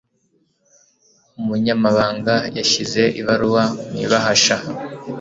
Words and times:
umunyamabanga 1.39 2.35
yashyize 2.57 3.01
ibaruwa 3.19 3.63
mu 3.89 3.97
ibahasha 4.05 4.55